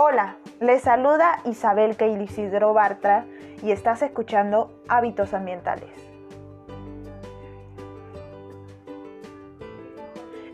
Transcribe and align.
Hola, 0.00 0.36
les 0.60 0.82
saluda 0.82 1.40
Isabel 1.44 1.96
Keilisidro 1.96 2.72
Bartra 2.72 3.24
y 3.64 3.72
estás 3.72 4.00
escuchando 4.00 4.70
Hábitos 4.86 5.34
Ambientales. 5.34 5.90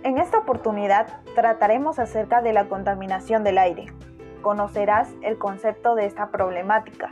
En 0.03 0.17
esta 0.17 0.38
oportunidad 0.38 1.21
trataremos 1.35 1.99
acerca 1.99 2.40
de 2.40 2.54
la 2.54 2.71
contaminación 2.71 3.44
del 3.44 3.58
aire. 3.58 3.93
Conocerás 4.40 5.12
el 5.21 5.37
concepto 5.37 5.95
de 5.95 6.06
esta 6.06 6.31
problemática, 6.31 7.11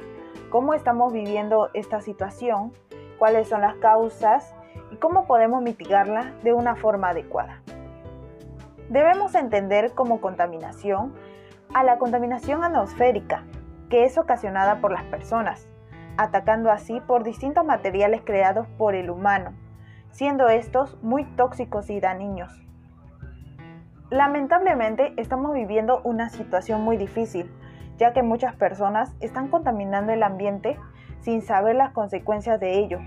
cómo 0.48 0.72
estamos 0.72 1.12
viviendo 1.12 1.68
esta 1.74 2.00
situación, 2.00 2.72
cuáles 3.18 3.46
son 3.46 3.60
las 3.60 3.74
causas 3.74 4.54
y 4.90 4.96
cómo 4.96 5.26
podemos 5.26 5.60
mitigarla 5.60 6.32
de 6.42 6.54
una 6.54 6.76
forma 6.76 7.10
adecuada. 7.10 7.60
Debemos 8.88 9.34
entender 9.34 9.92
como 9.92 10.22
contaminación 10.22 11.12
a 11.74 11.82
la 11.84 11.98
contaminación 11.98 12.64
atmosférica, 12.64 13.44
que 13.88 14.04
es 14.04 14.18
ocasionada 14.18 14.80
por 14.80 14.92
las 14.92 15.04
personas, 15.04 15.68
atacando 16.16 16.70
así 16.70 17.00
por 17.00 17.24
distintos 17.24 17.64
materiales 17.64 18.22
creados 18.24 18.66
por 18.78 18.94
el 18.94 19.10
humano, 19.10 19.52
siendo 20.10 20.48
estos 20.48 21.02
muy 21.02 21.24
tóxicos 21.36 21.90
y 21.90 22.00
dañinos. 22.00 22.52
Lamentablemente 24.10 25.14
estamos 25.16 25.54
viviendo 25.54 26.02
una 26.04 26.28
situación 26.28 26.82
muy 26.82 26.98
difícil, 26.98 27.50
ya 27.96 28.12
que 28.12 28.22
muchas 28.22 28.54
personas 28.54 29.14
están 29.20 29.48
contaminando 29.48 30.12
el 30.12 30.22
ambiente 30.22 30.78
sin 31.20 31.40
saber 31.40 31.76
las 31.76 31.92
consecuencias 31.92 32.60
de 32.60 32.78
ello, 32.78 32.98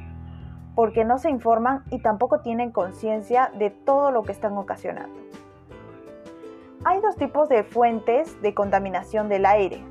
porque 0.73 1.05
no 1.05 1.19
se 1.19 1.29
informan 1.29 1.83
y 1.91 2.01
tampoco 2.01 2.41
tienen 2.41 2.71
conciencia 2.71 3.51
de 3.57 3.69
todo 3.69 4.11
lo 4.11 4.23
que 4.23 4.31
están 4.31 4.57
ocasionando. 4.57 5.19
Hay 6.87 7.01
dos 7.01 7.15
tipos 7.15 7.49
de 7.49 7.63
fuentes 7.63 8.39
de 8.43 8.53
contaminación 8.53 9.27
del 9.27 9.47
aire. 9.47 9.83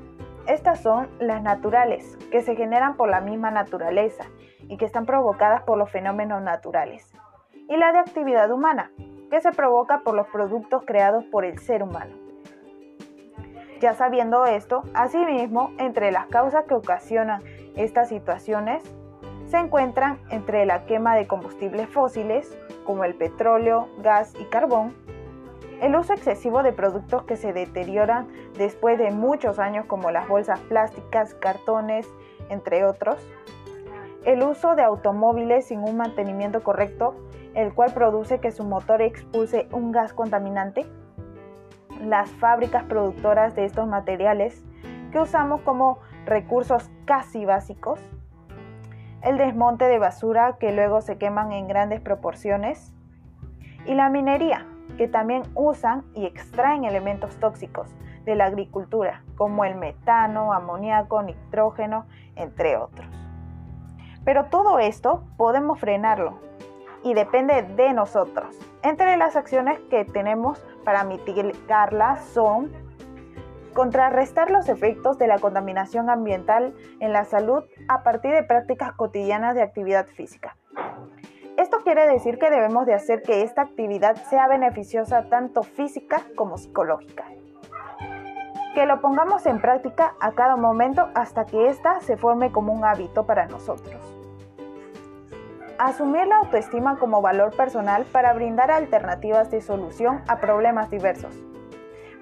Estas 0.47 0.79
son 0.79 1.09
las 1.19 1.43
naturales, 1.43 2.17
que 2.31 2.41
se 2.41 2.55
generan 2.55 2.95
por 2.95 3.09
la 3.09 3.19
misma 3.19 3.51
naturaleza 3.51 4.23
y 4.69 4.77
que 4.77 4.85
están 4.85 5.05
provocadas 5.05 5.63
por 5.63 5.77
los 5.77 5.91
fenómenos 5.91 6.41
naturales. 6.41 7.13
Y 7.67 7.75
la 7.75 7.91
de 7.91 7.99
actividad 7.99 8.49
humana, 8.49 8.91
que 9.29 9.41
se 9.41 9.51
provoca 9.51 10.03
por 10.05 10.15
los 10.15 10.27
productos 10.27 10.83
creados 10.85 11.25
por 11.25 11.43
el 11.43 11.59
ser 11.59 11.83
humano. 11.83 12.15
Ya 13.81 13.93
sabiendo 13.93 14.45
esto, 14.45 14.83
asimismo, 14.93 15.71
entre 15.77 16.13
las 16.13 16.27
causas 16.27 16.63
que 16.63 16.75
ocasionan 16.75 17.43
estas 17.75 18.07
situaciones 18.07 18.81
se 19.47 19.57
encuentran 19.57 20.17
entre 20.29 20.65
la 20.65 20.85
quema 20.85 21.17
de 21.17 21.27
combustibles 21.27 21.89
fósiles, 21.89 22.57
como 22.85 23.03
el 23.03 23.15
petróleo, 23.15 23.89
gas 23.97 24.33
y 24.39 24.45
carbón, 24.45 24.95
el 25.81 25.95
uso 25.95 26.13
excesivo 26.13 26.63
de 26.63 26.71
productos 26.71 27.23
que 27.23 27.35
se 27.35 27.53
deterioran 27.53 28.27
después 28.57 28.97
de 28.97 29.11
muchos 29.11 29.59
años 29.59 29.85
como 29.85 30.11
las 30.11 30.27
bolsas 30.27 30.59
plásticas, 30.61 31.33
cartones, 31.35 32.07
entre 32.49 32.85
otros. 32.85 33.17
El 34.23 34.43
uso 34.43 34.75
de 34.75 34.83
automóviles 34.83 35.65
sin 35.65 35.79
un 35.79 35.97
mantenimiento 35.97 36.63
correcto, 36.63 37.15
el 37.53 37.73
cual 37.73 37.93
produce 37.93 38.39
que 38.39 38.51
su 38.51 38.63
motor 38.63 39.01
expulse 39.01 39.67
un 39.71 39.91
gas 39.91 40.13
contaminante. 40.13 40.85
Las 42.01 42.29
fábricas 42.31 42.83
productoras 42.83 43.55
de 43.55 43.65
estos 43.65 43.87
materiales 43.87 44.63
que 45.11 45.19
usamos 45.19 45.61
como 45.61 45.99
recursos 46.25 46.89
casi 47.05 47.45
básicos. 47.45 47.99
El 49.21 49.37
desmonte 49.37 49.85
de 49.85 49.99
basura 49.99 50.57
que 50.59 50.71
luego 50.71 51.01
se 51.01 51.17
queman 51.17 51.51
en 51.51 51.67
grandes 51.67 52.01
proporciones. 52.01 52.93
Y 53.85 53.93
la 53.93 54.09
minería, 54.09 54.65
que 54.97 55.07
también 55.07 55.43
usan 55.53 56.03
y 56.13 56.25
extraen 56.25 56.85
elementos 56.85 57.35
tóxicos 57.37 57.95
de 58.25 58.35
la 58.35 58.45
agricultura, 58.45 59.23
como 59.35 59.65
el 59.65 59.75
metano, 59.75 60.53
amoníaco, 60.53 61.21
nitrógeno, 61.21 62.05
entre 62.35 62.77
otros. 62.77 63.07
Pero 64.23 64.45
todo 64.45 64.79
esto 64.79 65.23
podemos 65.37 65.79
frenarlo 65.79 66.39
y 67.03 67.13
depende 67.13 67.61
de 67.61 67.93
nosotros. 67.93 68.57
Entre 68.81 69.15
las 69.17 69.35
acciones 69.35 69.79
que 69.91 70.05
tenemos 70.05 70.65
para 70.83 71.03
mitigarla 71.03 72.17
son 72.17 72.71
contrarrestar 73.73 74.49
los 74.49 74.69
efectos 74.69 75.19
de 75.19 75.27
la 75.27 75.37
contaminación 75.37 76.09
ambiental 76.09 76.73
en 76.99 77.13
la 77.13 77.25
salud 77.25 77.63
a 77.89 78.03
partir 78.03 78.33
de 78.33 78.41
prácticas 78.41 78.93
cotidianas 78.93 79.53
de 79.53 79.61
actividad 79.61 80.07
física. 80.07 80.55
Quiere 81.85 82.07
decir 82.07 82.39
que 82.39 82.49
debemos 82.49 82.87
de 82.87 82.95
hacer 82.95 83.21
que 83.21 83.43
esta 83.43 83.61
actividad 83.61 84.15
sea 84.15 84.47
beneficiosa 84.47 85.29
tanto 85.29 85.61
física 85.61 86.23
como 86.35 86.57
psicológica. 86.57 87.25
Que 88.73 88.87
lo 88.87 89.01
pongamos 89.01 89.45
en 89.45 89.61
práctica 89.61 90.15
a 90.19 90.31
cada 90.31 90.55
momento 90.55 91.07
hasta 91.13 91.45
que 91.45 91.67
ésta 91.67 91.99
se 91.99 92.17
forme 92.17 92.51
como 92.51 92.73
un 92.73 92.83
hábito 92.83 93.27
para 93.27 93.45
nosotros. 93.45 94.03
Asumir 95.77 96.25
la 96.25 96.37
autoestima 96.37 96.97
como 96.97 97.21
valor 97.21 97.55
personal 97.55 98.03
para 98.11 98.33
brindar 98.33 98.71
alternativas 98.71 99.51
de 99.51 99.61
solución 99.61 100.23
a 100.27 100.39
problemas 100.39 100.89
diversos. 100.89 101.39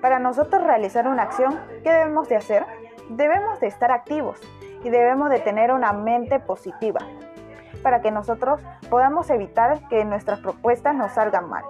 Para 0.02 0.20
nosotros 0.20 0.62
realizar 0.62 1.08
una 1.08 1.24
acción, 1.24 1.58
¿qué 1.84 1.90
debemos 1.94 2.28
de 2.28 2.36
hacer? 2.36 2.66
Debemos 3.08 3.62
de 3.62 3.68
estar 3.68 3.94
activos 3.94 4.42
y 4.84 4.90
debemos 4.90 5.30
de 5.30 5.40
tener 5.40 5.72
una 5.72 5.94
mente 5.94 6.42
positiva, 6.42 7.00
para 7.82 8.02
que 8.02 8.12
nosotros 8.12 8.62
podamos 8.90 9.30
evitar 9.30 9.88
que 9.88 10.06
nuestras 10.06 10.40
propuestas 10.40 10.96
nos 10.96 11.14
salgan 11.14 11.50
mal. 11.50 11.64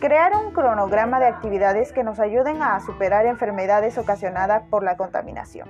Crear 0.00 0.32
un 0.36 0.52
cronograma 0.52 1.18
de 1.18 1.26
actividades 1.26 1.92
que 1.92 2.04
nos 2.04 2.20
ayuden 2.20 2.62
a 2.62 2.78
superar 2.80 3.26
enfermedades 3.26 3.98
ocasionadas 3.98 4.62
por 4.70 4.84
la 4.84 4.96
contaminación. 4.96 5.68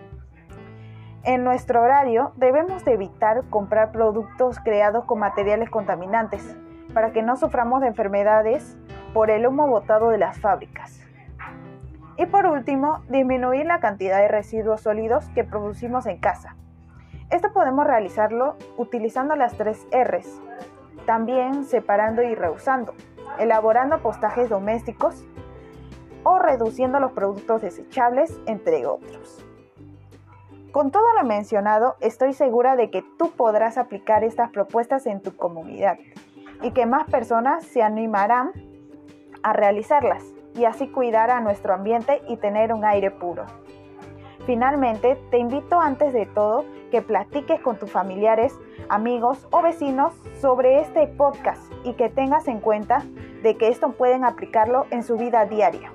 En 1.25 1.44
nuestro 1.44 1.83
horario 1.83 2.33
debemos 2.37 2.84
de 2.84 2.93
evitar 2.93 3.43
comprar 3.50 3.91
productos 3.91 4.61
creados 4.61 5.05
con 5.05 5.19
materiales 5.19 5.71
contaminantes 5.71 6.56
para 6.93 7.12
que 7.12 7.22
no 7.22 7.37
suframos 7.37 7.81
de 7.81 7.88
enfermedades 7.88 8.77
por 9.15 9.31
el 9.31 9.47
humo 9.47 9.67
botado 9.67 10.11
de 10.11 10.19
las 10.19 10.38
fábricas. 10.38 11.00
Y 12.17 12.27
por 12.27 12.47
último, 12.47 13.00
disminuir 13.09 13.67
la 13.67 13.81
cantidad 13.81 14.19
de 14.19 14.28
residuos 14.28 14.83
sólidos 14.83 15.28
que 15.31 15.44
producimos 15.44 16.06
en 16.06 16.19
casa 16.19 16.56
esto 17.31 17.53
podemos 17.53 17.87
realizarlo 17.87 18.56
utilizando 18.77 19.37
las 19.37 19.56
tres 19.56 19.87
Rs, 19.93 20.41
también 21.06 21.65
separando 21.65 22.22
y 22.22 22.34
reusando, 22.34 22.94
elaborando 23.39 23.99
postajes 24.00 24.49
domésticos 24.49 25.25
o 26.25 26.38
reduciendo 26.38 27.00
los 27.00 27.12
productos 27.12 27.62
desechables, 27.62 28.38
entre 28.47 28.87
otros. 28.87 29.44
Con 30.72 30.91
todo 30.91 31.06
lo 31.15 31.25
mencionado, 31.25 31.97
estoy 32.00 32.34
segura 32.34 32.77
de 32.77 32.91
que 32.91 33.03
tú 33.19 33.31
podrás 33.31 33.78
aplicar 33.78 34.22
estas 34.25 34.50
propuestas 34.50 35.06
en 35.06 35.21
tu 35.21 35.37
comunidad 35.37 35.99
y 36.62 36.72
que 36.72 36.87
más 36.87 37.09
personas 37.11 37.65
se 37.65 37.83
animarán 37.83 38.53
a 39.43 39.53
realizarlas 39.53 40.22
y 40.55 40.65
así 40.65 40.88
cuidar 40.88 41.31
a 41.31 41.41
nuestro 41.41 41.72
ambiente 41.72 42.21
y 42.28 42.37
tener 42.37 42.72
un 42.72 42.84
aire 42.84 43.11
puro. 43.11 43.47
Finalmente, 44.49 45.17
te 45.31 45.37
invito 45.37 45.79
antes 45.79 46.15
de 46.15 46.25
todo 46.25 46.65
que 46.91 47.03
platiques 47.03 47.61
con 47.61 47.79
tus 47.79 47.93
familiares, 47.93 48.59
amigos 48.89 49.47
o 49.51 49.61
vecinos 49.61 50.15
sobre 50.41 50.81
este 50.81 51.07
podcast 51.07 51.71
y 51.85 51.93
que 51.93 52.09
tengas 52.09 52.49
en 52.49 52.61
cuenta 52.61 53.03
de 53.43 53.59
que 53.59 53.69
esto 53.69 53.93
pueden 53.93 54.25
aplicarlo 54.25 54.87
en 54.91 55.03
su 55.03 55.19
vida 55.19 55.45
diaria. 55.45 55.93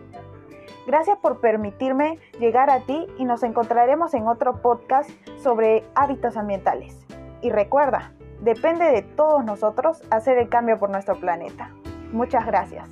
Gracias 0.85 1.17
por 1.17 1.39
permitirme 1.39 2.19
llegar 2.39 2.69
a 2.69 2.81
ti 2.81 3.07
y 3.17 3.25
nos 3.25 3.41
encontraremos 3.41 4.13
en 4.13 4.27
otro 4.27 4.61
podcast 4.61 5.09
sobre 5.41 5.83
hábitos 5.95 6.37
ambientales. 6.37 6.95
Y 7.41 7.49
recuerda, 7.49 8.13
depende 8.41 8.85
de 8.85 9.01
todos 9.01 9.43
nosotros 9.43 10.03
hacer 10.11 10.37
el 10.37 10.47
cambio 10.47 10.77
por 10.77 10.91
nuestro 10.91 11.15
planeta. 11.15 11.71
Muchas 12.11 12.45
gracias. 12.45 12.87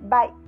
Bye. 0.00 0.41